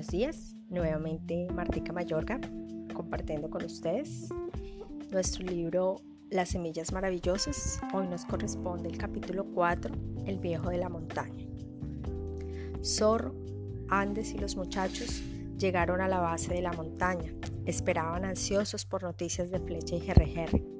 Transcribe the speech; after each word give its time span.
Buenos 0.00 0.12
días, 0.12 0.56
nuevamente 0.70 1.46
Martica 1.52 1.92
Mayorga 1.92 2.40
compartiendo 2.94 3.50
con 3.50 3.62
ustedes 3.66 4.30
nuestro 5.10 5.44
libro 5.44 5.96
Las 6.30 6.48
Semillas 6.48 6.90
Maravillosas. 6.90 7.78
Hoy 7.92 8.08
nos 8.08 8.24
corresponde 8.24 8.88
el 8.88 8.96
capítulo 8.96 9.44
4, 9.52 9.94
El 10.24 10.38
Viejo 10.38 10.70
de 10.70 10.78
la 10.78 10.88
Montaña. 10.88 11.44
Zorro, 12.82 13.34
Andes 13.90 14.32
y 14.32 14.38
los 14.38 14.56
muchachos 14.56 15.22
llegaron 15.58 16.00
a 16.00 16.08
la 16.08 16.20
base 16.20 16.54
de 16.54 16.62
la 16.62 16.72
montaña. 16.72 17.34
Esperaban 17.66 18.24
ansiosos 18.24 18.86
por 18.86 19.02
noticias 19.02 19.50
de 19.50 19.60
Flecha 19.60 19.96
y 19.96 20.00
Jerrejerre. 20.00 20.79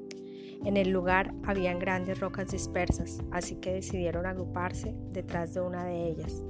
En 0.65 0.77
el 0.77 0.91
lugar 0.91 1.33
habían 1.45 1.79
grandes 1.79 2.21
rocas 2.21 2.51
dispersas, 2.51 3.21
así 3.31 3.57
que 3.57 3.73
decidieron 3.73 4.27
agruparse 4.27 4.95
detrás 5.11 5.55
de 5.55 5.63
una 5.63 5.85
de 5.85 6.09
ellas 6.09 6.45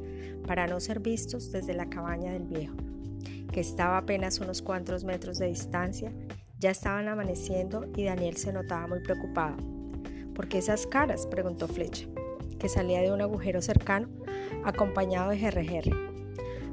para 0.46 0.66
no 0.66 0.80
ser 0.80 0.98
vistos 0.98 1.52
desde 1.52 1.74
la 1.74 1.88
cabaña 1.88 2.32
del 2.32 2.42
viejo, 2.42 2.74
que 3.52 3.60
estaba 3.60 3.98
apenas 3.98 4.40
unos 4.40 4.62
cuantos 4.62 5.04
metros 5.04 5.38
de 5.38 5.46
distancia. 5.46 6.12
Ya 6.58 6.70
estaban 6.70 7.06
amaneciendo 7.06 7.86
y 7.96 8.04
Daniel 8.04 8.36
se 8.36 8.52
notaba 8.52 8.88
muy 8.88 9.00
preocupado. 9.00 9.56
¿Por 10.34 10.48
qué 10.48 10.58
esas 10.58 10.86
caras? 10.88 11.26
preguntó 11.26 11.68
Flecha, 11.68 12.08
que 12.58 12.68
salía 12.68 13.00
de 13.02 13.12
un 13.12 13.22
agujero 13.22 13.62
cercano, 13.62 14.08
acompañado 14.64 15.30
de 15.30 15.38
GRGR. 15.38 16.10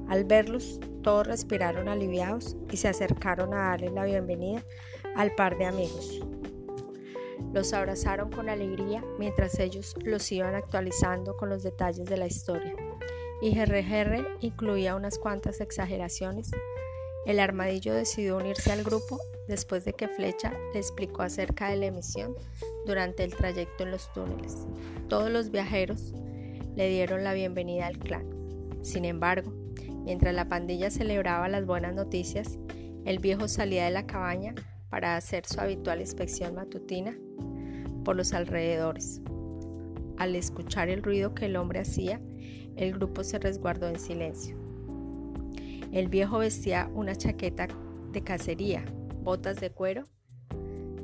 Al 0.10 0.26
verlos, 0.26 0.80
todos 1.04 1.28
respiraron 1.28 1.88
aliviados 1.88 2.58
y 2.72 2.78
se 2.78 2.88
acercaron 2.88 3.54
a 3.54 3.70
darle 3.70 3.92
la 3.92 4.06
bienvenida 4.06 4.64
al 5.16 5.36
par 5.36 5.58
de 5.58 5.66
amigos. 5.66 6.22
Los 7.54 7.74
abrazaron 7.74 8.32
con 8.32 8.50
alegría 8.50 9.04
mientras 9.18 9.60
ellos 9.60 9.96
los 10.04 10.32
iban 10.32 10.56
actualizando 10.56 11.38
con 11.38 11.50
los 11.50 11.64
detalles 11.64 12.06
de 12.06 12.18
la 12.18 12.28
historia 12.28 12.76
y 13.42 13.54
GRGR 13.56 14.38
incluía 14.42 14.96
unas 14.96 15.18
cuantas 15.20 15.62
exageraciones. 15.62 16.52
El 17.26 17.40
armadillo 17.40 17.94
decidió 17.94 18.38
unirse 18.38 18.72
al 18.72 18.84
grupo 18.84 19.20
después 19.48 19.86
de 19.86 19.94
que 19.94 20.08
Flecha 20.08 20.54
le 20.74 20.80
explicó 20.80 21.22
acerca 21.22 21.70
de 21.70 21.78
la 21.78 21.88
emisión 21.88 22.36
durante 22.86 23.24
el 23.24 23.36
trayecto 23.36 23.84
en 23.84 23.92
los 23.92 24.12
túneles. 24.14 24.66
Todos 25.08 25.30
los 25.30 25.52
viajeros 25.52 26.14
le 26.76 26.90
dieron 26.90 27.24
la 27.24 27.34
bienvenida 27.34 27.88
al 27.88 28.00
clan. 28.00 28.28
Sin 28.82 29.06
embargo, 29.06 29.52
mientras 30.06 30.34
la 30.34 30.48
pandilla 30.48 30.90
celebraba 30.90 31.48
las 31.50 31.66
buenas 31.66 31.94
noticias, 31.94 32.58
el 33.06 33.20
viejo 33.20 33.48
salía 33.48 33.86
de 33.86 33.92
la 33.92 34.06
cabaña 34.06 34.56
para 34.90 35.16
hacer 35.16 35.46
su 35.46 35.60
habitual 35.60 36.02
inspección 36.02 36.56
matutina 36.56 37.18
por 38.04 38.16
los 38.16 38.34
alrededores. 38.34 39.22
Al 40.18 40.36
escuchar 40.36 40.90
el 40.90 41.04
ruido 41.04 41.36
que 41.36 41.46
el 41.46 41.58
hombre 41.58 41.80
hacía, 41.80 42.20
el 42.76 42.94
grupo 42.94 43.24
se 43.24 43.40
resguardó 43.40 43.88
en 43.88 44.00
silencio. 44.00 44.58
El 45.92 46.08
viejo 46.08 46.40
vestía 46.40 46.90
una 46.94 47.16
chaqueta 47.16 47.68
de 48.12 48.22
cacería, 48.22 48.86
botas 49.22 49.60
de 49.60 49.72
cuero, 49.72 50.06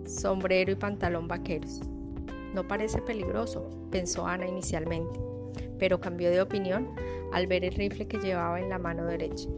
sombrero 0.06 0.72
y 0.72 0.76
pantalón 0.76 1.28
vaqueros. 1.28 1.82
No 2.54 2.68
parece 2.68 3.02
peligroso, 3.02 3.70
pensó 3.92 4.28
Ana 4.28 4.48
inicialmente, 4.48 5.20
pero 5.80 6.00
cambió 6.00 6.30
de 6.30 6.42
opinión 6.42 6.96
al 7.32 7.48
ver 7.48 7.66
el 7.66 7.74
rifle 7.74 8.08
que 8.08 8.20
llevaba 8.20 8.60
en 8.60 8.70
la 8.70 8.78
mano 8.78 9.06
derecha. 9.06 9.50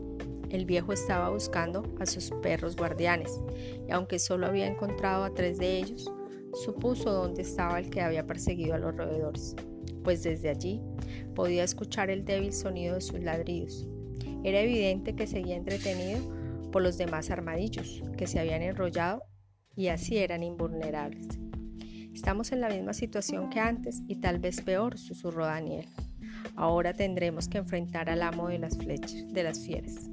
El 0.50 0.66
viejo 0.66 0.94
estaba 0.94 1.30
buscando 1.30 1.84
a 2.00 2.06
sus 2.06 2.32
perros 2.42 2.76
guardianes, 2.76 3.42
y 3.88 3.92
aunque 3.92 4.20
solo 4.20 4.48
había 4.48 4.68
encontrado 4.68 5.24
a 5.24 5.34
tres 5.34 5.58
de 5.58 5.78
ellos, 5.78 6.12
supuso 6.64 7.12
dónde 7.12 7.42
estaba 7.42 7.80
el 7.80 7.90
que 7.90 8.02
había 8.02 8.26
perseguido 8.26 8.76
a 8.76 8.80
los 8.80 8.96
roedores 8.96 9.56
pues 10.06 10.24
desde 10.24 10.50
allí 10.50 10.82
podía 11.34 11.66
escuchar 11.66 12.10
el 12.10 12.24
débil 12.24 12.54
sonido 12.54 12.96
de 12.96 13.02
sus 13.02 13.20
ladridos. 13.20 13.90
Era 14.46 14.62
evidente 14.62 15.16
que 15.16 15.28
seguía 15.28 15.58
entretenido 15.58 16.20
por 16.72 16.84
los 16.84 16.98
demás 16.98 17.32
armadillos, 17.32 18.04
que 18.16 18.28
se 18.28 18.40
habían 18.40 18.62
enrollado 18.62 19.24
y 19.76 19.88
así 19.88 20.18
eran 20.18 20.44
invulnerables. 20.44 21.28
Estamos 22.14 22.54
en 22.54 22.62
la 22.62 22.70
misma 22.70 22.94
situación 22.94 23.50
que 23.50 23.60
antes 23.60 24.02
y 24.08 24.22
tal 24.22 24.40
vez 24.40 24.62
peor, 24.62 24.98
susurró 24.98 25.46
Daniel. 25.46 25.88
Ahora 26.56 26.94
tendremos 26.94 27.50
que 27.50 27.58
enfrentar 27.58 28.10
al 28.10 28.22
amo 28.22 28.48
de 28.48 28.60
las 28.60 28.78
flechas, 28.78 29.28
de 29.34 29.44
las 29.44 29.60
fieras. 29.60 30.10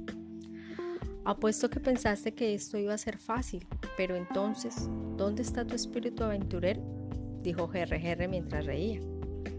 Apuesto 1.25 1.69
que 1.69 1.79
pensaste 1.79 2.33
que 2.33 2.53
esto 2.53 2.77
iba 2.77 2.93
a 2.93 2.97
ser 2.97 3.17
fácil, 3.17 3.65
pero 3.95 4.15
entonces, 4.15 4.89
¿dónde 5.15 5.41
está 5.41 5.65
tu 5.65 5.75
espíritu 5.75 6.23
aventurero? 6.23 6.81
dijo 7.41 7.67
GRGR 7.67 8.27
mientras 8.27 8.65
reía. 8.65 8.99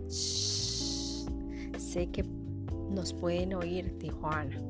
Sé 0.09 2.11
que 2.13 2.23
nos 2.91 3.15
pueden 3.15 3.55
oír, 3.55 3.97
dijo 3.99 4.27
Ana. 4.27 4.61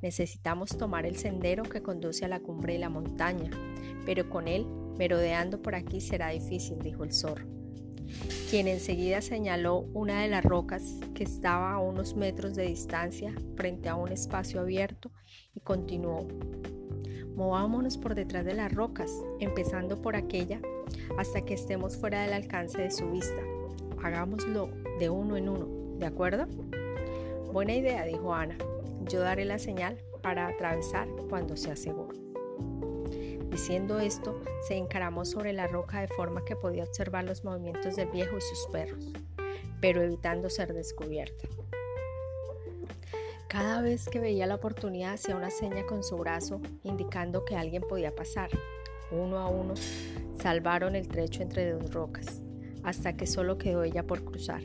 Necesitamos 0.00 0.76
tomar 0.76 1.06
el 1.06 1.16
sendero 1.16 1.62
que 1.62 1.82
conduce 1.82 2.24
a 2.24 2.28
la 2.28 2.40
cumbre 2.40 2.74
de 2.74 2.78
la 2.78 2.88
montaña, 2.88 3.50
pero 4.04 4.28
con 4.28 4.48
él, 4.48 4.66
merodeando 4.98 5.60
por 5.60 5.74
aquí, 5.74 6.00
será 6.00 6.30
difícil, 6.30 6.78
dijo 6.80 7.04
el 7.04 7.12
zorro, 7.12 7.46
quien 8.50 8.68
enseguida 8.68 9.20
señaló 9.20 9.86
una 9.94 10.22
de 10.22 10.28
las 10.28 10.44
rocas 10.44 10.82
que 11.14 11.24
estaba 11.24 11.72
a 11.72 11.78
unos 11.78 12.16
metros 12.16 12.54
de 12.54 12.66
distancia 12.66 13.34
frente 13.56 13.88
a 13.88 13.96
un 13.96 14.12
espacio 14.12 14.60
abierto 14.60 15.10
y 15.54 15.60
continuó. 15.60 16.26
Movámonos 17.34 17.96
por 17.96 18.14
detrás 18.14 18.44
de 18.44 18.54
las 18.54 18.72
rocas, 18.72 19.10
empezando 19.40 20.02
por 20.02 20.16
aquella, 20.16 20.60
hasta 21.18 21.42
que 21.42 21.54
estemos 21.54 21.96
fuera 21.96 22.22
del 22.22 22.34
alcance 22.34 22.82
de 22.82 22.90
su 22.90 23.10
vista 23.10 23.42
hagámoslo 24.02 24.68
de 24.98 25.10
uno 25.10 25.36
en 25.36 25.48
uno, 25.48 25.66
¿de 25.98 26.06
acuerdo? 26.06 26.46
Buena 27.52 27.74
idea, 27.74 28.04
dijo 28.04 28.34
Ana. 28.34 28.56
Yo 29.08 29.20
daré 29.20 29.44
la 29.44 29.58
señal 29.58 29.98
para 30.22 30.48
atravesar 30.48 31.08
cuando 31.28 31.56
sea 31.56 31.76
seguro. 31.76 32.14
Diciendo 33.52 34.00
esto, 34.00 34.40
se 34.66 34.76
encaramó 34.76 35.26
sobre 35.26 35.52
la 35.52 35.66
roca 35.66 36.00
de 36.00 36.08
forma 36.08 36.42
que 36.42 36.56
podía 36.56 36.84
observar 36.84 37.24
los 37.24 37.44
movimientos 37.44 37.96
del 37.96 38.08
viejo 38.08 38.38
y 38.38 38.40
sus 38.40 38.66
perros, 38.72 39.12
pero 39.78 40.00
evitando 40.00 40.48
ser 40.48 40.72
descubierta. 40.72 41.46
Cada 43.48 43.82
vez 43.82 44.08
que 44.08 44.20
veía 44.20 44.46
la 44.46 44.54
oportunidad 44.54 45.12
hacía 45.12 45.36
una 45.36 45.50
seña 45.50 45.84
con 45.84 46.02
su 46.02 46.16
brazo 46.16 46.62
indicando 46.82 47.44
que 47.44 47.54
alguien 47.54 47.82
podía 47.82 48.14
pasar. 48.14 48.48
Uno 49.10 49.38
a 49.38 49.48
uno 49.50 49.74
salvaron 50.40 50.96
el 50.96 51.06
trecho 51.06 51.42
entre 51.42 51.72
dos 51.72 51.92
rocas 51.92 52.40
hasta 52.82 53.18
que 53.18 53.26
solo 53.26 53.58
quedó 53.58 53.84
ella 53.84 54.06
por 54.06 54.24
cruzar. 54.24 54.62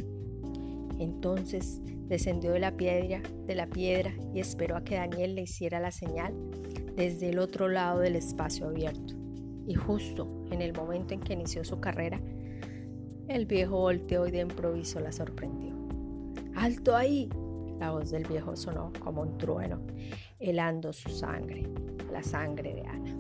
Entonces 0.98 1.82
descendió 2.08 2.54
de 2.54 2.60
la 2.60 2.78
piedra, 2.78 3.22
de 3.46 3.56
la 3.56 3.68
piedra 3.68 4.14
y 4.34 4.40
esperó 4.40 4.78
a 4.78 4.86
que 4.86 4.96
Daniel 4.96 5.36
le 5.36 5.42
hiciera 5.42 5.82
la 5.82 5.92
señal 5.92 6.34
desde 6.98 7.30
el 7.30 7.38
otro 7.40 7.70
lado 7.70 8.00
del 8.00 8.16
espacio 8.16 8.68
abierto. 8.68 9.14
Y 9.68 9.76
justo 9.76 10.28
en 10.52 10.62
el 10.62 10.74
momento 10.74 11.14
en 11.14 11.20
que 11.20 11.34
inició 11.34 11.64
su 11.64 11.80
carrera, 11.80 12.20
el 13.28 13.46
viejo 13.46 13.78
volteó 13.78 14.26
y 14.28 14.32
de 14.32 14.40
improviso 14.40 15.00
la 15.00 15.12
sorprendió. 15.12 15.76
¡Alto 16.56 16.96
ahí! 16.96 17.30
La 17.80 17.92
voz 17.92 18.10
del 18.10 18.26
viejo 18.26 18.56
sonó 18.56 18.92
como 19.04 19.22
un 19.22 19.38
trueno, 19.38 19.80
helando 20.40 20.92
su 20.92 21.10
sangre, 21.10 21.70
la 22.12 22.24
sangre 22.24 22.74
de 22.74 22.82
Ana. 22.82 23.16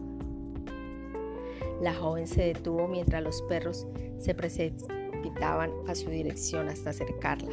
La 1.79 1.93
joven 1.93 2.25
se 2.25 2.45
detuvo 2.45 2.87
mientras 2.87 3.21
los 3.21 3.43
perros 3.43 3.85
se 4.17 4.33
precipitaban 4.33 5.71
a 5.87 5.93
su 5.93 6.09
dirección 6.09 6.69
hasta 6.69 6.89
acercarla. 6.89 7.51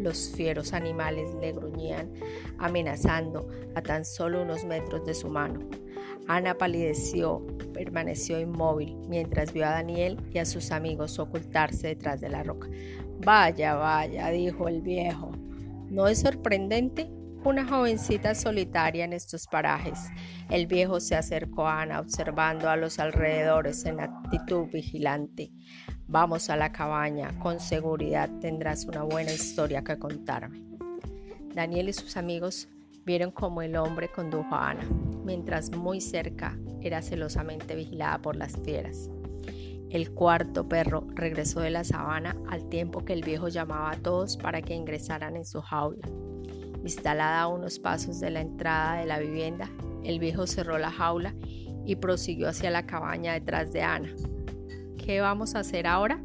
Los 0.00 0.30
fieros 0.30 0.72
animales 0.72 1.34
le 1.40 1.52
gruñían, 1.52 2.10
amenazando 2.58 3.48
a 3.74 3.82
tan 3.82 4.04
solo 4.04 4.42
unos 4.42 4.64
metros 4.64 5.04
de 5.04 5.14
su 5.14 5.28
mano. 5.28 5.60
Ana 6.26 6.54
palideció, 6.54 7.46
permaneció 7.74 8.40
inmóvil 8.40 8.96
mientras 9.08 9.52
vio 9.52 9.66
a 9.66 9.70
Daniel 9.70 10.18
y 10.32 10.38
a 10.38 10.46
sus 10.46 10.70
amigos 10.70 11.18
ocultarse 11.18 11.88
detrás 11.88 12.20
de 12.20 12.28
la 12.28 12.42
roca. 12.42 12.68
Vaya, 13.18 13.74
vaya, 13.74 14.28
dijo 14.30 14.68
el 14.68 14.80
viejo. 14.80 15.32
¿No 15.90 16.08
es 16.08 16.20
sorprendente? 16.20 17.10
Una 17.44 17.66
jovencita 17.66 18.34
solitaria 18.34 19.04
en 19.04 19.12
estos 19.12 19.46
parajes. 19.46 19.98
El 20.50 20.66
viejo 20.66 21.00
se 21.00 21.16
acercó 21.16 21.66
a 21.66 21.82
Ana 21.82 22.00
observando 22.00 22.68
a 22.68 22.76
los 22.76 22.98
alrededores 22.98 23.84
en 23.86 24.00
actitud 24.00 24.66
vigilante. 24.70 25.50
Vamos 26.10 26.50
a 26.50 26.56
la 26.56 26.72
cabaña, 26.72 27.38
con 27.38 27.60
seguridad 27.60 28.28
tendrás 28.40 28.84
una 28.84 29.04
buena 29.04 29.32
historia 29.32 29.84
que 29.84 29.96
contarme. 29.96 30.60
Daniel 31.54 31.88
y 31.88 31.92
sus 31.92 32.16
amigos 32.16 32.66
vieron 33.06 33.30
cómo 33.30 33.62
el 33.62 33.76
hombre 33.76 34.08
condujo 34.08 34.52
a 34.52 34.70
Ana, 34.70 34.88
mientras 35.24 35.70
muy 35.70 36.00
cerca 36.00 36.58
era 36.80 37.00
celosamente 37.00 37.76
vigilada 37.76 38.18
por 38.18 38.34
las 38.34 38.56
fieras. 38.56 39.08
El 39.88 40.10
cuarto 40.10 40.68
perro 40.68 41.06
regresó 41.14 41.60
de 41.60 41.70
la 41.70 41.84
sabana 41.84 42.36
al 42.48 42.68
tiempo 42.68 43.04
que 43.04 43.12
el 43.12 43.22
viejo 43.22 43.46
llamaba 43.46 43.92
a 43.92 43.96
todos 43.96 44.36
para 44.36 44.62
que 44.62 44.74
ingresaran 44.74 45.36
en 45.36 45.44
su 45.44 45.60
jaula. 45.60 46.08
Instalada 46.82 47.42
a 47.42 47.46
unos 47.46 47.78
pasos 47.78 48.18
de 48.18 48.30
la 48.30 48.40
entrada 48.40 48.98
de 48.98 49.06
la 49.06 49.20
vivienda, 49.20 49.70
el 50.02 50.18
viejo 50.18 50.48
cerró 50.48 50.76
la 50.76 50.90
jaula 50.90 51.36
y 51.86 51.94
prosiguió 51.94 52.48
hacia 52.48 52.72
la 52.72 52.84
cabaña 52.84 53.34
detrás 53.34 53.72
de 53.72 53.82
Ana. 53.82 54.12
¿Qué 55.10 55.20
vamos 55.20 55.56
a 55.56 55.58
hacer 55.58 55.88
ahora? 55.88 56.20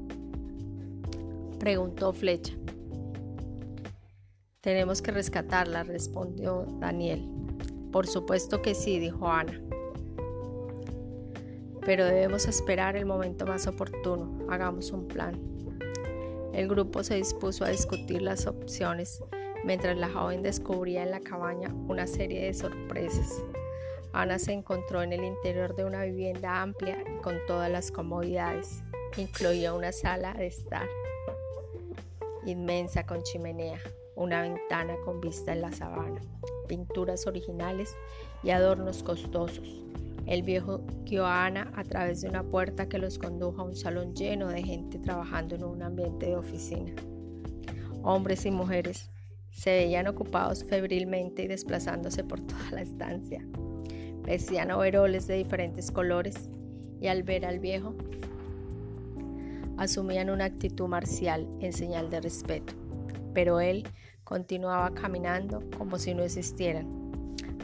preguntó 1.58 2.14
Flecha. 2.14 2.54
Tenemos 4.62 5.02
que 5.02 5.10
rescatarla, 5.10 5.84
respondió 5.84 6.68
Daniel. 6.80 7.28
Por 7.92 8.06
supuesto 8.06 8.62
que 8.62 8.76
sí, 8.76 9.00
dijo 9.00 9.28
Ana. 9.28 9.60
Pero 11.84 12.06
debemos 12.06 12.48
esperar 12.48 12.96
el 12.96 13.08
momento 13.08 13.48
más 13.48 13.66
oportuno. 13.66 14.46
Hagamos 14.52 14.92
un 14.92 15.08
plan. 15.08 15.34
El 16.54 16.68
grupo 16.68 17.02
se 17.02 17.16
dispuso 17.16 17.66
a 17.66 17.70
discutir 17.70 18.22
las 18.22 18.46
opciones 18.46 19.20
mientras 19.64 19.98
la 19.98 20.10
joven 20.10 20.44
descubría 20.44 21.02
en 21.02 21.10
la 21.10 21.22
cabaña 21.22 21.74
una 21.88 22.06
serie 22.06 22.46
de 22.46 22.54
sorpresas. 22.54 23.42
Ana 24.16 24.40
se 24.40 24.54
encontró 24.54 25.04
en 25.04 25.12
el 25.12 25.26
interior 25.26 25.76
de 25.76 25.84
una 25.84 26.06
vivienda 26.06 26.62
amplia 26.62 27.04
y 27.04 27.22
con 27.22 27.36
todas 27.48 27.70
las 27.70 27.92
comodidades. 27.92 28.82
Incluía 29.18 29.74
una 29.74 29.92
sala 29.92 30.34
de 30.34 30.48
estar 30.48 30.88
inmensa 32.46 33.06
con 33.06 33.24
chimenea, 33.24 33.78
una 34.16 34.42
ventana 34.44 34.96
con 35.04 35.20
vista 35.20 35.52
en 35.52 35.60
la 35.60 35.74
sabana, 35.74 36.22
pinturas 36.66 37.28
originales 37.28 37.94
y 38.42 38.52
adornos 38.52 39.04
costosos. 39.04 39.84
El 40.26 40.44
viejo 40.44 40.80
guió 41.04 41.26
a 41.26 41.46
Ana 41.46 41.74
a 41.76 41.84
través 41.84 42.22
de 42.22 42.30
una 42.30 42.44
puerta 42.44 42.88
que 42.88 43.00
los 43.00 43.20
condujo 43.20 43.64
a 43.64 43.66
un 43.66 43.76
salón 43.76 44.16
lleno 44.16 44.48
de 44.48 44.64
gente 44.64 44.98
trabajando 44.98 45.56
en 45.56 45.66
un 45.66 45.84
ambiente 45.84 46.28
de 46.28 46.38
oficina. 46.38 46.94
Hombres 48.02 48.46
y 48.46 48.52
mujeres 48.52 49.12
se 49.52 49.72
veían 49.72 50.08
ocupados 50.08 50.64
febrilmente 50.64 51.44
y 51.44 51.48
desplazándose 51.48 52.24
por 52.24 52.40
toda 52.40 52.72
la 52.72 52.82
estancia. 52.82 53.46
Vestían 54.26 54.72
overoles 54.72 55.28
de 55.28 55.36
diferentes 55.36 55.92
colores 55.92 56.50
y 57.00 57.08
al 57.08 57.24
ver 57.24 57.46
al 57.46 57.60
viejo 57.60 57.94
asumían 59.78 60.30
una 60.30 60.46
actitud 60.46 60.88
marcial 60.88 61.48
en 61.60 61.74
señal 61.74 62.10
de 62.10 62.22
respeto, 62.22 62.74
pero 63.34 63.60
él 63.60 63.88
continuaba 64.24 64.94
caminando 64.94 65.62
como 65.78 66.00
si 66.00 66.14
no 66.14 66.24
existieran, 66.24 66.88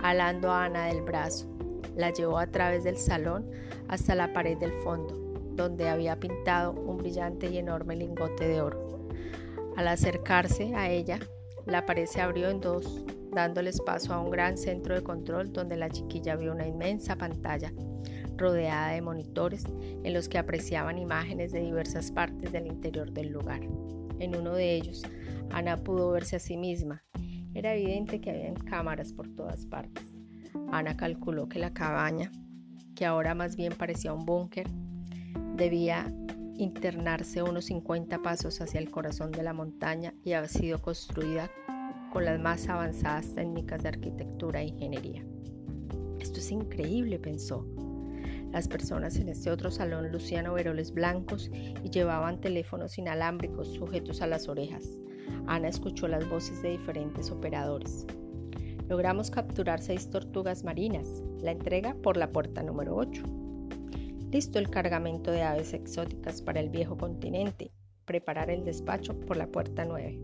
alando 0.03 0.51
a 0.51 0.65
Ana 0.65 0.85
del 0.85 1.01
brazo. 1.01 1.47
La 1.95 2.11
llevó 2.11 2.37
a 2.37 2.47
través 2.47 2.83
del 2.83 2.97
salón 2.97 3.49
hasta 3.87 4.15
la 4.15 4.31
pared 4.31 4.57
del 4.57 4.71
fondo, 4.83 5.15
donde 5.55 5.89
había 5.89 6.19
pintado 6.19 6.71
un 6.73 6.97
brillante 6.97 7.49
y 7.49 7.57
enorme 7.57 7.95
lingote 7.95 8.47
de 8.47 8.61
oro. 8.61 9.09
Al 9.75 9.87
acercarse 9.87 10.75
a 10.75 10.89
ella, 10.89 11.19
la 11.65 11.85
pared 11.85 12.05
se 12.05 12.21
abrió 12.21 12.49
en 12.49 12.59
dos 12.59 13.03
dándoles 13.31 13.79
paso 13.81 14.13
a 14.13 14.19
un 14.19 14.29
gran 14.29 14.57
centro 14.57 14.95
de 14.95 15.03
control 15.03 15.53
donde 15.53 15.77
la 15.77 15.89
chiquilla 15.89 16.35
vio 16.35 16.51
una 16.51 16.67
inmensa 16.67 17.15
pantalla 17.15 17.71
rodeada 18.37 18.91
de 18.91 19.01
monitores 19.01 19.65
en 20.03 20.13
los 20.13 20.27
que 20.27 20.37
apreciaban 20.37 20.97
imágenes 20.97 21.51
de 21.51 21.61
diversas 21.61 22.11
partes 22.11 22.51
del 22.51 22.67
interior 22.67 23.11
del 23.11 23.29
lugar. 23.29 23.61
En 24.19 24.35
uno 24.35 24.53
de 24.53 24.75
ellos, 24.75 25.03
Ana 25.51 25.77
pudo 25.77 26.11
verse 26.11 26.35
a 26.35 26.39
sí 26.39 26.57
misma. 26.57 27.03
Era 27.53 27.75
evidente 27.75 28.19
que 28.19 28.31
había 28.31 28.53
cámaras 28.53 29.13
por 29.13 29.27
todas 29.29 29.65
partes. 29.65 30.15
Ana 30.71 30.95
calculó 30.97 31.47
que 31.47 31.59
la 31.59 31.73
cabaña, 31.73 32.31
que 32.95 33.05
ahora 33.05 33.35
más 33.35 33.55
bien 33.55 33.73
parecía 33.73 34.13
un 34.13 34.25
búnker, 34.25 34.67
debía 35.55 36.11
internarse 36.61 37.41
unos 37.41 37.65
50 37.65 38.21
pasos 38.21 38.61
hacia 38.61 38.79
el 38.79 38.91
corazón 38.91 39.31
de 39.31 39.41
la 39.41 39.53
montaña 39.53 40.13
y 40.23 40.33
había 40.33 40.47
sido 40.47 40.81
construida 40.81 41.49
con 42.13 42.25
las 42.25 42.39
más 42.39 42.67
avanzadas 42.67 43.33
técnicas 43.33 43.81
de 43.81 43.89
arquitectura 43.89 44.61
e 44.61 44.67
ingeniería. 44.67 45.25
Esto 46.19 46.39
es 46.39 46.51
increíble, 46.51 47.17
pensó. 47.17 47.65
Las 48.51 48.67
personas 48.67 49.15
en 49.15 49.29
este 49.29 49.49
otro 49.49 49.71
salón 49.71 50.11
lucían 50.11 50.45
overoles 50.45 50.93
blancos 50.93 51.49
y 51.83 51.89
llevaban 51.89 52.41
teléfonos 52.41 52.97
inalámbricos 52.97 53.69
sujetos 53.69 54.21
a 54.21 54.27
las 54.27 54.47
orejas. 54.47 54.83
Ana 55.47 55.69
escuchó 55.69 56.07
las 56.07 56.29
voces 56.29 56.61
de 56.61 56.71
diferentes 56.71 57.31
operadores. 57.31 58.05
Logramos 58.87 59.31
capturar 59.31 59.81
seis 59.81 60.09
tortugas 60.09 60.63
marinas. 60.63 61.23
La 61.39 61.51
entrega 61.51 61.95
por 62.03 62.17
la 62.17 62.31
puerta 62.31 62.61
número 62.61 62.97
8. 62.97 63.40
Listo 64.31 64.59
el 64.59 64.69
cargamento 64.69 65.29
de 65.29 65.43
aves 65.43 65.73
exóticas 65.73 66.41
para 66.41 66.61
el 66.61 66.69
viejo 66.69 66.97
continente. 66.97 67.69
Preparar 68.05 68.49
el 68.49 68.63
despacho 68.63 69.13
por 69.19 69.35
la 69.35 69.47
puerta 69.47 69.83
9. 69.83 70.19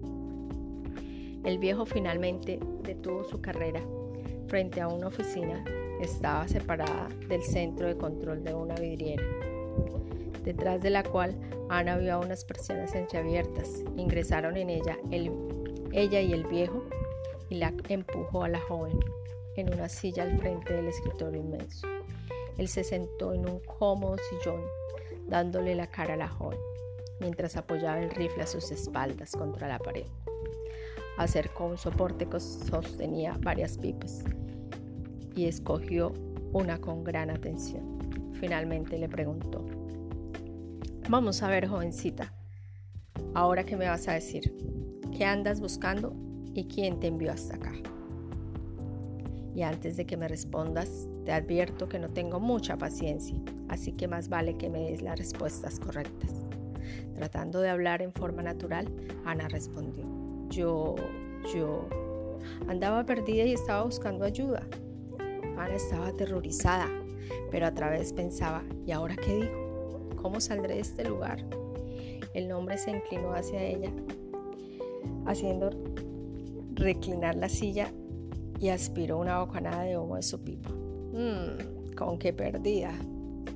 El 1.43 1.59
viejo 1.59 1.85
finalmente 1.85 2.57
detuvo 2.83 3.25
su 3.25 3.41
carrera 3.41 3.81
frente 4.47 4.79
a 4.79 4.87
una 4.87 5.07
oficina. 5.07 5.61
Estaba 5.99 6.47
separada 6.47 7.09
del 7.27 7.43
centro 7.43 7.87
de 7.87 7.97
control 7.97 8.45
de 8.45 8.53
una 8.53 8.75
vidriera, 8.75 9.23
detrás 10.45 10.81
de 10.81 10.89
la 10.89 11.03
cual 11.03 11.35
Ana 11.67 11.97
vio 11.97 12.21
unas 12.21 12.45
persianas 12.45 12.95
entreabiertas. 12.95 13.83
Ingresaron 13.97 14.55
en 14.55 14.69
ella 14.69 14.97
ella 15.11 16.21
y 16.21 16.31
el 16.31 16.45
viejo 16.45 16.85
y 17.49 17.55
la 17.55 17.73
empujó 17.89 18.43
a 18.43 18.47
la 18.47 18.61
joven 18.61 18.99
en 19.57 19.73
una 19.73 19.89
silla 19.89 20.23
al 20.23 20.39
frente 20.39 20.73
del 20.73 20.87
escritorio 20.87 21.41
inmenso. 21.41 21.96
Él 22.57 22.67
se 22.67 22.83
sentó 22.83 23.33
en 23.33 23.47
un 23.49 23.59
cómodo 23.59 24.17
sillón, 24.29 24.61
dándole 25.27 25.75
la 25.75 25.87
cara 25.87 26.15
a 26.15 26.17
la 26.17 26.27
joven, 26.27 26.59
mientras 27.19 27.57
apoyaba 27.57 27.99
el 28.01 28.09
rifle 28.09 28.43
a 28.43 28.47
sus 28.47 28.71
espaldas 28.71 29.31
contra 29.31 29.67
la 29.67 29.79
pared 29.79 30.05
acercó 31.17 31.65
un 31.65 31.77
soporte 31.77 32.27
que 32.27 32.39
sostenía 32.39 33.37
varias 33.41 33.77
pipas 33.77 34.23
y 35.35 35.45
escogió 35.45 36.13
una 36.53 36.79
con 36.79 37.03
gran 37.03 37.29
atención. 37.29 37.97
Finalmente 38.39 38.97
le 38.97 39.09
preguntó, 39.09 39.65
vamos 41.09 41.41
a 41.41 41.49
ver 41.49 41.67
jovencita, 41.67 42.33
ahora 43.33 43.63
qué 43.65 43.75
me 43.75 43.87
vas 43.87 44.07
a 44.07 44.13
decir, 44.13 44.55
qué 45.15 45.25
andas 45.25 45.59
buscando 45.59 46.15
y 46.53 46.67
quién 46.67 46.99
te 46.99 47.07
envió 47.07 47.31
hasta 47.31 47.55
acá. 47.55 47.73
Y 49.57 49.63
antes 49.63 49.97
de 49.97 50.05
que 50.05 50.17
me 50.17 50.27
respondas, 50.27 51.09
te 51.25 51.31
advierto 51.31 51.89
que 51.89 51.97
no 51.97 52.09
tengo 52.09 52.39
mucha 52.39 52.77
paciencia, 52.77 53.41
así 53.69 53.91
que 53.91 54.07
más 54.07 54.29
vale 54.29 54.55
que 54.55 54.69
me 54.69 54.91
des 54.91 55.01
las 55.01 55.17
respuestas 55.17 55.79
correctas. 55.79 56.29
Tratando 57.15 57.61
de 57.61 57.69
hablar 57.69 58.03
en 58.03 58.13
forma 58.13 58.43
natural, 58.43 58.87
Ana 59.25 59.47
respondió, 59.47 60.05
yo, 60.49 60.93
yo 61.51 61.89
andaba 62.67 63.03
perdida 63.07 63.45
y 63.45 63.53
estaba 63.53 63.81
buscando 63.81 64.25
ayuda. 64.25 64.61
Ana 65.57 65.73
estaba 65.73 66.09
aterrorizada, 66.09 66.87
pero 67.49 67.65
a 67.65 67.73
través 67.73 68.13
pensaba, 68.13 68.61
¿y 68.85 68.91
ahora 68.91 69.15
qué 69.15 69.37
digo? 69.37 70.09
¿Cómo 70.21 70.39
saldré 70.39 70.75
de 70.75 70.81
este 70.81 71.03
lugar? 71.03 71.43
El 72.35 72.51
hombre 72.51 72.77
se 72.77 72.91
inclinó 72.91 73.33
hacia 73.33 73.63
ella, 73.63 73.89
haciendo 75.25 75.71
reclinar 76.75 77.33
la 77.33 77.49
silla 77.49 77.91
y 78.59 78.69
aspiró 78.69 79.19
una 79.19 79.39
bocanada 79.39 79.83
de 79.83 79.97
humo 79.97 80.15
de 80.15 80.23
su 80.23 80.43
pipa. 80.43 80.69
Mmm, 80.69 81.93
¿con 81.95 82.17
qué 82.17 82.33
perdida? 82.33 82.93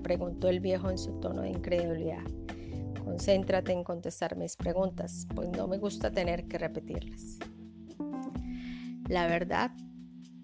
preguntó 0.03 0.47
el 0.49 0.59
viejo 0.59 0.89
en 0.89 0.97
su 0.97 1.19
tono 1.19 1.41
de 1.41 1.49
incredulidad. 1.49 2.23
Concéntrate 3.03 3.71
en 3.71 3.83
contestar 3.83 4.35
mis 4.37 4.55
preguntas, 4.55 5.27
pues 5.35 5.49
no 5.49 5.67
me 5.67 5.77
gusta 5.77 6.11
tener 6.11 6.47
que 6.47 6.57
repetirlas. 6.57 7.39
La 9.07 9.27
verdad, 9.27 9.71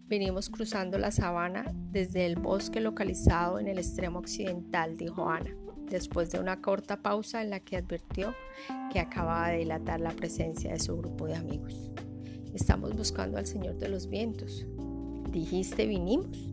venimos 0.07 0.49
cruzando 0.49 0.97
la 0.97 1.11
sabana 1.11 1.65
desde 1.91 2.25
el 2.25 2.35
bosque 2.35 2.81
localizado 2.81 3.59
en 3.59 3.67
el 3.67 3.77
extremo 3.77 4.19
occidental, 4.19 4.97
dijo 4.97 5.29
Ana, 5.29 5.55
después 5.89 6.31
de 6.31 6.39
una 6.39 6.61
corta 6.61 7.01
pausa 7.01 7.41
en 7.41 7.49
la 7.49 7.59
que 7.59 7.77
advirtió 7.77 8.33
que 8.91 8.99
acababa 8.99 9.49
de 9.49 9.59
dilatar 9.59 10.01
la 10.01 10.11
presencia 10.11 10.73
de 10.73 10.79
su 10.79 10.97
grupo 10.97 11.27
de 11.27 11.35
amigos. 11.35 11.91
Estamos 12.57 12.95
buscando 12.95 13.37
al 13.37 13.45
Señor 13.45 13.77
de 13.77 13.87
los 13.87 14.07
Vientos. 14.07 14.65
Dijiste 15.31 15.85
vinimos, 15.85 16.49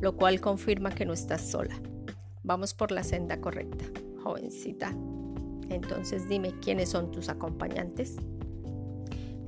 lo 0.00 0.14
cual 0.14 0.40
confirma 0.40 0.92
que 0.92 1.04
no 1.04 1.12
estás 1.12 1.42
sola. 1.42 1.74
Vamos 2.44 2.72
por 2.72 2.92
la 2.92 3.02
senda 3.02 3.40
correcta 3.40 3.84
jovencita. 4.22 4.96
Entonces 5.70 6.28
dime 6.28 6.52
quiénes 6.60 6.90
son 6.90 7.10
tus 7.10 7.28
acompañantes. 7.30 8.14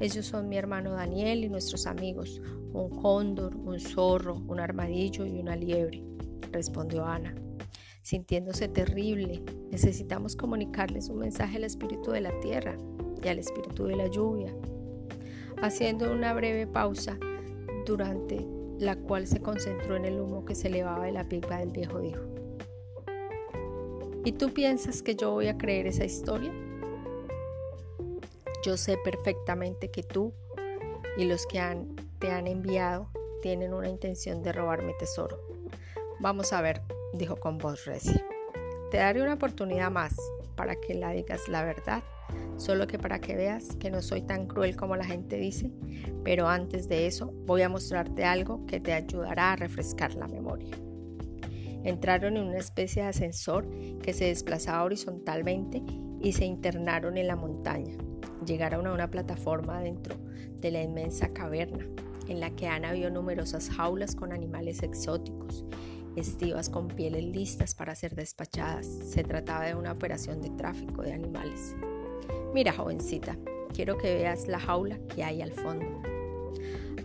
Ellos 0.00 0.26
son 0.26 0.48
mi 0.48 0.56
hermano 0.56 0.90
Daniel 0.90 1.44
y 1.44 1.48
nuestros 1.48 1.86
amigos, 1.86 2.42
un 2.72 2.90
cóndor, 2.90 3.54
un 3.54 3.78
zorro, 3.78 4.42
un 4.48 4.58
armadillo 4.58 5.24
y 5.24 5.38
una 5.38 5.54
liebre, 5.54 6.02
respondió 6.50 7.06
Ana. 7.06 7.32
Sintiéndose 8.02 8.66
terrible, 8.66 9.40
necesitamos 9.70 10.34
comunicarles 10.34 11.10
un 11.10 11.18
mensaje 11.18 11.58
al 11.58 11.64
espíritu 11.64 12.10
de 12.10 12.22
la 12.22 12.40
tierra 12.40 12.76
y 13.22 13.28
al 13.28 13.38
espíritu 13.38 13.84
de 13.84 13.94
la 13.94 14.08
lluvia. 14.08 14.52
Haciendo 15.62 16.12
una 16.12 16.32
breve 16.32 16.66
pausa, 16.66 17.18
durante 17.84 18.46
la 18.78 18.96
cual 18.96 19.26
se 19.26 19.40
concentró 19.40 19.96
en 19.96 20.06
el 20.06 20.20
humo 20.20 20.44
que 20.44 20.54
se 20.54 20.68
elevaba 20.68 21.04
de 21.04 21.12
la 21.12 21.28
pipa 21.28 21.58
del 21.58 21.70
viejo 21.70 22.00
dijo, 22.00 22.22
¿Y 24.24 24.32
tú 24.32 24.52
piensas 24.52 25.02
que 25.02 25.14
yo 25.14 25.32
voy 25.32 25.48
a 25.48 25.58
creer 25.58 25.86
esa 25.86 26.04
historia? 26.04 26.52
Yo 28.62 28.76
sé 28.76 28.98
perfectamente 29.02 29.90
que 29.90 30.02
tú 30.02 30.34
y 31.16 31.24
los 31.24 31.46
que 31.46 31.60
te 32.18 32.30
han 32.30 32.46
enviado 32.46 33.08
tienen 33.42 33.72
una 33.72 33.88
intención 33.88 34.42
de 34.42 34.52
robarme 34.52 34.94
tesoro. 34.98 35.40
Vamos 36.20 36.52
a 36.52 36.60
ver, 36.60 36.82
dijo 37.14 37.36
con 37.36 37.56
voz 37.56 37.86
recia. 37.86 38.24
Te 38.90 38.98
daré 38.98 39.22
una 39.22 39.34
oportunidad 39.34 39.90
más 39.90 40.14
para 40.56 40.76
que 40.76 40.94
la 40.94 41.10
digas 41.12 41.48
la 41.48 41.64
verdad 41.64 42.02
Solo 42.60 42.86
que 42.86 42.98
para 42.98 43.22
que 43.22 43.36
veas 43.36 43.74
que 43.76 43.90
no 43.90 44.02
soy 44.02 44.20
tan 44.20 44.46
cruel 44.46 44.76
como 44.76 44.94
la 44.94 45.06
gente 45.06 45.36
dice, 45.36 45.72
pero 46.22 46.46
antes 46.46 46.90
de 46.90 47.06
eso 47.06 47.32
voy 47.46 47.62
a 47.62 47.70
mostrarte 47.70 48.26
algo 48.26 48.66
que 48.66 48.80
te 48.80 48.92
ayudará 48.92 49.52
a 49.52 49.56
refrescar 49.56 50.14
la 50.14 50.28
memoria. 50.28 50.76
Entraron 51.84 52.36
en 52.36 52.48
una 52.48 52.58
especie 52.58 53.00
de 53.00 53.08
ascensor 53.08 53.66
que 54.02 54.12
se 54.12 54.26
desplazaba 54.26 54.84
horizontalmente 54.84 55.82
y 56.20 56.32
se 56.32 56.44
internaron 56.44 57.16
en 57.16 57.28
la 57.28 57.36
montaña. 57.36 57.96
Llegaron 58.44 58.86
a 58.86 58.92
una 58.92 59.10
plataforma 59.10 59.80
dentro 59.80 60.16
de 60.60 60.70
la 60.70 60.82
inmensa 60.82 61.32
caverna, 61.32 61.86
en 62.28 62.40
la 62.40 62.50
que 62.50 62.66
Ana 62.66 62.92
vio 62.92 63.10
numerosas 63.10 63.70
jaulas 63.70 64.14
con 64.14 64.34
animales 64.34 64.82
exóticos, 64.82 65.64
estivas 66.14 66.68
con 66.68 66.88
pieles 66.88 67.24
listas 67.24 67.74
para 67.74 67.94
ser 67.94 68.14
despachadas. 68.14 68.84
Se 68.86 69.24
trataba 69.24 69.64
de 69.64 69.74
una 69.74 69.92
operación 69.92 70.42
de 70.42 70.50
tráfico 70.50 71.00
de 71.00 71.14
animales. 71.14 71.74
Mira, 72.52 72.72
jovencita, 72.72 73.38
quiero 73.72 73.96
que 73.96 74.12
veas 74.14 74.48
la 74.48 74.58
jaula 74.58 74.98
que 75.14 75.22
hay 75.22 75.40
al 75.40 75.52
fondo. 75.52 75.86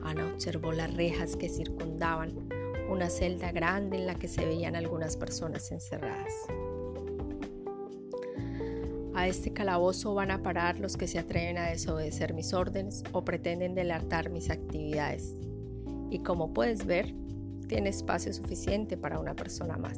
Ana 0.03 0.27
observó 0.33 0.71
las 0.71 0.93
rejas 0.95 1.35
que 1.35 1.49
circundaban 1.49 2.49
una 2.89 3.09
celda 3.09 3.51
grande 3.51 3.97
en 3.97 4.07
la 4.07 4.15
que 4.15 4.27
se 4.27 4.45
veían 4.45 4.75
algunas 4.75 5.17
personas 5.17 5.71
encerradas. 5.71 6.33
A 9.13 9.27
este 9.27 9.53
calabozo 9.53 10.13
van 10.13 10.31
a 10.31 10.41
parar 10.41 10.79
los 10.79 10.97
que 10.97 11.07
se 11.07 11.19
atreven 11.19 11.57
a 11.57 11.69
desobedecer 11.69 12.33
mis 12.33 12.53
órdenes 12.53 13.03
o 13.11 13.23
pretenden 13.23 13.75
delatar 13.75 14.29
mis 14.29 14.49
actividades. 14.49 15.37
Y 16.09 16.19
como 16.19 16.53
puedes 16.53 16.85
ver, 16.85 17.13
tiene 17.67 17.89
espacio 17.89 18.33
suficiente 18.33 18.97
para 18.97 19.19
una 19.19 19.35
persona 19.35 19.77
más. 19.77 19.97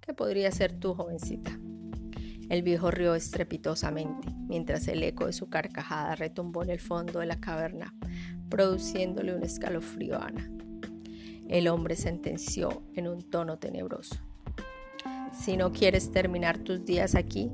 ¿Qué 0.00 0.14
podría 0.14 0.50
ser 0.50 0.72
tú, 0.72 0.94
jovencita? 0.94 1.58
El 2.48 2.62
viejo 2.62 2.90
rió 2.90 3.14
estrepitosamente, 3.14 4.28
mientras 4.48 4.88
el 4.88 5.02
eco 5.02 5.26
de 5.26 5.32
su 5.34 5.50
carcajada 5.50 6.14
retumbó 6.14 6.62
en 6.62 6.70
el 6.70 6.80
fondo 6.80 7.20
de 7.20 7.26
la 7.26 7.40
caverna, 7.40 7.94
produciéndole 8.48 9.34
un 9.34 9.42
escalofrío 9.42 10.16
a 10.16 10.26
Ana. 10.26 10.50
El 11.48 11.68
hombre 11.68 11.94
sentenció 11.96 12.82
en 12.94 13.08
un 13.08 13.22
tono 13.22 13.58
tenebroso. 13.58 14.16
Si 15.32 15.56
no 15.56 15.72
quieres 15.72 16.10
terminar 16.10 16.58
tus 16.58 16.84
días 16.86 17.14
aquí, 17.14 17.50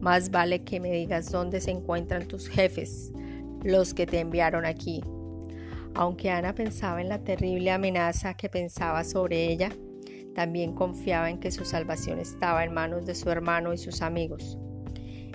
más 0.00 0.30
vale 0.30 0.64
que 0.64 0.80
me 0.80 0.92
digas 0.92 1.30
dónde 1.30 1.60
se 1.60 1.70
encuentran 1.70 2.26
tus 2.26 2.48
jefes, 2.48 3.12
los 3.62 3.92
que 3.92 4.06
te 4.06 4.20
enviaron 4.20 4.64
aquí. 4.64 5.02
Aunque 5.94 6.30
Ana 6.30 6.54
pensaba 6.54 7.00
en 7.00 7.08
la 7.08 7.22
terrible 7.22 7.70
amenaza 7.70 8.34
que 8.34 8.48
pensaba 8.48 9.04
sobre 9.04 9.50
ella, 9.50 9.70
también 10.38 10.72
confiaba 10.72 11.30
en 11.30 11.40
que 11.40 11.50
su 11.50 11.64
salvación 11.64 12.20
estaba 12.20 12.62
en 12.62 12.72
manos 12.72 13.04
de 13.04 13.16
su 13.16 13.28
hermano 13.28 13.72
y 13.72 13.76
sus 13.76 14.02
amigos. 14.02 14.56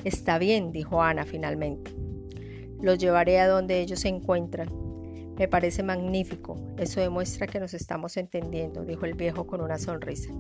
Está 0.06 0.38
bien, 0.38 0.72
dijo 0.72 1.04
Ana 1.04 1.26
finalmente. 1.26 1.92
Los 2.82 3.00
llevaré 3.00 3.42
a 3.42 3.50
donde 3.50 3.82
ellos 3.82 4.00
se 4.00 4.08
encuentran. 4.08 4.70
Me 5.38 5.50
parece 5.50 5.84
magnífico. 5.84 6.56
Eso 6.78 7.02
demuestra 7.02 7.48
que 7.48 7.60
nos 7.60 7.74
estamos 7.74 8.16
entendiendo, 8.16 8.86
dijo 8.86 9.04
el 9.04 9.16
viejo 9.16 9.46
con 9.46 9.60
una 9.60 9.78
sonrisa. 9.78 10.32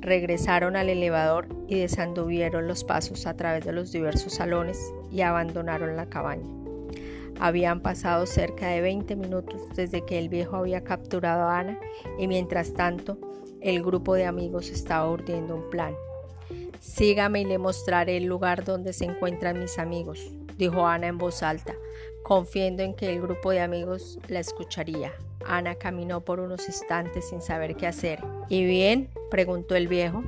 Regresaron 0.00 0.76
al 0.76 0.88
elevador 0.88 1.48
y 1.66 1.80
desanduvieron 1.80 2.68
los 2.68 2.84
pasos 2.84 3.26
a 3.26 3.34
través 3.34 3.64
de 3.64 3.72
los 3.72 3.90
diversos 3.90 4.34
salones 4.34 4.78
y 5.10 5.22
abandonaron 5.22 5.96
la 5.96 6.06
cabaña. 6.06 6.46
Habían 7.40 7.80
pasado 7.80 8.26
cerca 8.26 8.68
de 8.68 8.80
20 8.80 9.16
minutos 9.16 9.60
desde 9.74 10.04
que 10.04 10.20
el 10.20 10.28
viejo 10.28 10.54
había 10.54 10.84
capturado 10.84 11.48
a 11.48 11.58
Ana 11.58 11.80
y 12.16 12.28
mientras 12.28 12.72
tanto 12.72 13.18
el 13.60 13.82
grupo 13.82 14.14
de 14.14 14.24
amigos 14.24 14.70
estaba 14.70 15.10
urdiendo 15.10 15.56
un 15.56 15.70
plan. 15.70 15.94
Sígame 16.80 17.40
y 17.40 17.44
le 17.44 17.58
mostraré 17.58 18.18
el 18.18 18.24
lugar 18.24 18.64
donde 18.64 18.92
se 18.92 19.04
encuentran 19.04 19.58
mis 19.58 19.78
amigos, 19.78 20.20
dijo 20.56 20.86
Ana 20.86 21.08
en 21.08 21.18
voz 21.18 21.42
alta, 21.42 21.74
confiando 22.22 22.82
en 22.82 22.94
que 22.94 23.12
el 23.12 23.20
grupo 23.20 23.50
de 23.50 23.60
amigos 23.60 24.18
la 24.28 24.40
escucharía. 24.40 25.12
Ana 25.46 25.74
caminó 25.74 26.24
por 26.24 26.40
unos 26.40 26.66
instantes 26.68 27.28
sin 27.28 27.40
saber 27.40 27.76
qué 27.76 27.86
hacer. 27.86 28.22
¿Y 28.48 28.64
bien? 28.64 29.10
preguntó 29.30 29.74
el 29.74 29.88
viejo. 29.88 30.22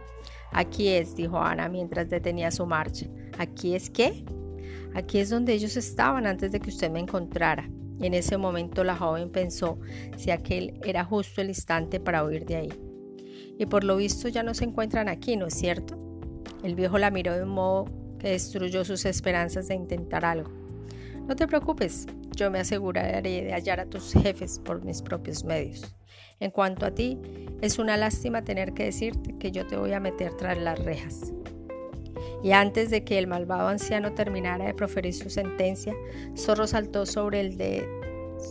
Aquí 0.53 0.89
es, 0.89 1.15
dijo 1.17 1.39
Ana 1.39 1.69
mientras 1.69 2.09
detenía 2.09 2.51
su 2.51 2.67
marcha. 2.67 3.07
¿Aquí 3.39 3.75
es 3.75 3.91
qué? 3.91 4.25
Aquí 4.95 5.19
es 5.19 5.31
donde 5.31 5.53
ellos 5.53 5.77
estaban 5.77 6.27
antes 6.27 6.51
de 6.53 6.61
que 6.61 6.71
usted 6.71 6.91
me 6.91 7.01
encontrara. 7.01 7.69
En 8.01 8.15
ese 8.15 8.37
momento 8.37 8.85
la 8.85 8.97
joven 8.97 9.31
pensó 9.31 9.79
si 10.17 10.31
aquel 10.31 10.81
era 10.85 11.05
justo 11.05 11.41
el 11.41 11.49
instante 11.49 12.01
para 12.01 12.25
huir 12.25 12.45
de 12.45 12.57
ahí. 12.57 12.88
Y 13.59 13.67
por 13.67 13.85
lo 13.85 13.97
visto 13.97 14.29
ya 14.29 14.43
no 14.43 14.55
se 14.55 14.65
encuentran 14.65 15.09
aquí, 15.09 15.37
¿no 15.37 15.47
es 15.47 15.55
cierto? 15.55 15.99
El 16.63 16.75
viejo 16.75 16.99
la 16.99 17.11
miró 17.11 17.35
de 17.35 17.43
un 17.43 17.51
modo 17.51 17.87
que 18.19 18.31
destruyó 18.31 18.85
sus 18.85 19.05
esperanzas 19.05 19.69
de 19.69 19.75
intentar 19.75 20.25
algo. 20.25 20.51
No 21.27 21.37
te 21.37 21.47
preocupes, 21.47 22.07
yo 22.37 22.51
me 22.51 22.61
aseguraré 22.61 23.21
de 23.23 23.53
hallar 23.53 23.81
a 23.81 23.87
tus 23.87 24.13
jefes 24.13 24.61
por 24.65 24.85
mis 24.85 25.03
propios 25.03 25.45
medios. 25.45 25.95
En 26.41 26.51
cuanto 26.51 26.87
a 26.87 26.93
ti, 26.93 27.19
es 27.61 27.79
una 27.79 27.97
lástima 27.97 28.45
tener 28.45 28.73
que 28.73 28.85
decirte 28.85 29.37
que 29.39 29.51
yo 29.51 29.67
te 29.67 29.77
voy 29.77 29.93
a 29.93 30.01
meter 30.01 30.37
tras 30.37 30.57
las 30.57 30.79
rejas. 30.79 31.33
Y 32.43 32.53
antes 32.53 32.91
de 32.91 33.05
que 33.05 33.19
el 33.19 33.27
malvado 33.27 33.69
anciano 33.69 34.13
terminara 34.13 34.67
de 34.67 34.75
proferir 34.75 35.15
su 35.15 35.31
sentencia, 35.31 35.95
Zorro 36.37 36.67
saltó 36.67 37.07
sobre, 37.07 37.41
el 37.41 37.57
de, 37.57 37.87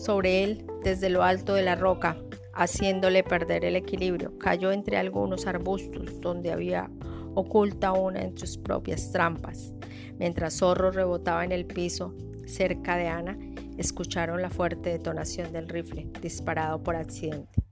sobre 0.03 0.43
él 0.43 0.65
desde 0.83 1.09
lo 1.09 1.23
alto 1.23 1.53
de 1.53 1.63
la 1.63 1.75
roca, 1.75 2.17
haciéndole 2.57 3.23
perder 3.23 3.63
el 3.63 3.75
equilibrio. 3.75 4.37
Cayó 4.39 4.71
entre 4.71 4.97
algunos 4.97 5.45
arbustos 5.45 6.19
donde 6.19 6.51
había 6.51 6.89
oculta 7.35 7.91
una 7.91 8.21
en 8.21 8.35
sus 8.35 8.57
propias 8.57 9.11
trampas. 9.11 9.73
Mientras 10.17 10.57
Zorro 10.57 10.89
rebotaba 10.89 11.45
en 11.45 11.51
el 11.51 11.65
piso, 11.65 12.15
cerca 12.47 12.97
de 12.97 13.07
Ana, 13.07 13.37
escucharon 13.77 14.41
la 14.41 14.49
fuerte 14.49 14.89
detonación 14.89 15.53
del 15.53 15.69
rifle, 15.69 16.09
disparado 16.19 16.81
por 16.81 16.95
accidente, 16.95 17.63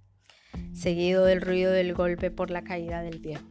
seguido 0.72 1.26
del 1.26 1.42
ruido 1.42 1.72
del 1.72 1.96
golpe 1.96 2.30
por 2.30 2.52
la 2.52 2.64
caída 2.64 3.02
del 3.02 3.20
viejo. 3.20 3.48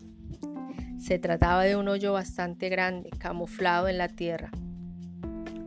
Se 0.98 1.18
trataba 1.18 1.64
de 1.64 1.74
un 1.74 1.88
hoyo 1.88 2.12
bastante 2.12 2.68
grande, 2.68 3.10
camuflado 3.18 3.88
en 3.88 3.98
la 3.98 4.08
tierra, 4.08 4.52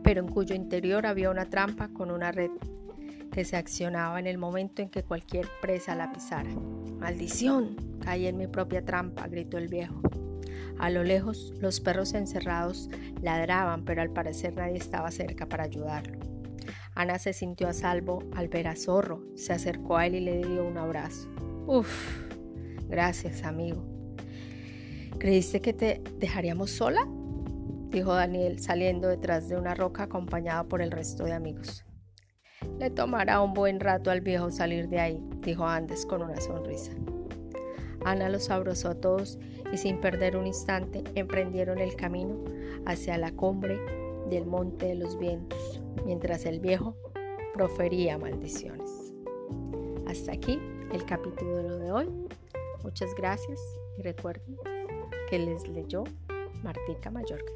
pero 0.02 0.22
en 0.22 0.28
cuyo 0.28 0.54
interior 0.54 1.04
había 1.04 1.28
una 1.28 1.50
trampa 1.50 1.88
con 1.88 2.10
una 2.10 2.32
red 2.32 2.50
se 3.44 3.56
accionaba 3.56 4.18
en 4.18 4.26
el 4.26 4.38
momento 4.38 4.82
en 4.82 4.90
que 4.90 5.02
cualquier 5.02 5.46
presa 5.60 5.94
la 5.94 6.12
pisara. 6.12 6.50
¡Maldición! 6.98 7.76
Caí 8.00 8.26
en 8.26 8.36
mi 8.36 8.46
propia 8.46 8.84
trampa, 8.84 9.26
gritó 9.28 9.58
el 9.58 9.68
viejo. 9.68 10.00
A 10.78 10.90
lo 10.90 11.02
lejos, 11.02 11.52
los 11.60 11.80
perros 11.80 12.14
encerrados 12.14 12.88
ladraban, 13.20 13.84
pero 13.84 14.02
al 14.02 14.10
parecer 14.10 14.54
nadie 14.54 14.76
estaba 14.76 15.10
cerca 15.10 15.46
para 15.46 15.64
ayudarlo. 15.64 16.18
Ana 16.94 17.18
se 17.18 17.32
sintió 17.32 17.68
a 17.68 17.72
salvo 17.72 18.24
al 18.34 18.48
ver 18.48 18.68
a 18.68 18.76
Zorro, 18.76 19.22
se 19.36 19.52
acercó 19.52 19.96
a 19.96 20.06
él 20.06 20.16
y 20.16 20.20
le 20.20 20.38
dio 20.38 20.66
un 20.66 20.78
abrazo. 20.78 21.28
Uf, 21.66 22.24
gracias 22.88 23.44
amigo. 23.44 23.84
¿Creíste 25.18 25.60
que 25.60 25.72
te 25.72 26.02
dejaríamos 26.18 26.70
sola? 26.70 27.06
dijo 27.90 28.14
Daniel 28.14 28.58
saliendo 28.60 29.08
detrás 29.08 29.48
de 29.48 29.56
una 29.56 29.74
roca 29.74 30.04
acompañado 30.04 30.68
por 30.68 30.82
el 30.82 30.90
resto 30.90 31.24
de 31.24 31.32
amigos. 31.32 31.84
Le 32.78 32.90
tomará 32.90 33.40
un 33.40 33.54
buen 33.54 33.80
rato 33.80 34.10
al 34.10 34.20
viejo 34.20 34.52
salir 34.52 34.88
de 34.88 35.00
ahí, 35.00 35.22
dijo 35.42 35.66
Andes 35.66 36.06
con 36.06 36.22
una 36.22 36.40
sonrisa. 36.40 36.92
Ana 38.04 38.28
los 38.28 38.50
abrazó 38.50 38.90
a 38.90 38.94
todos 38.94 39.36
y 39.72 39.76
sin 39.76 40.00
perder 40.00 40.36
un 40.36 40.46
instante 40.46 41.02
emprendieron 41.16 41.78
el 41.78 41.96
camino 41.96 42.44
hacia 42.86 43.18
la 43.18 43.32
cumbre 43.32 43.80
del 44.30 44.46
monte 44.46 44.86
de 44.86 44.94
los 44.94 45.18
vientos, 45.18 45.82
mientras 46.04 46.46
el 46.46 46.60
viejo 46.60 46.96
profería 47.52 48.16
maldiciones. 48.16 49.12
Hasta 50.06 50.32
aquí 50.32 50.60
el 50.92 51.04
capítulo 51.04 51.78
de 51.78 51.90
hoy. 51.90 52.08
Muchas 52.84 53.12
gracias 53.16 53.60
y 53.98 54.02
recuerden 54.02 54.56
que 55.28 55.40
les 55.40 55.66
leyó 55.66 56.04
Martica 56.62 57.10
Mallorca. 57.10 57.52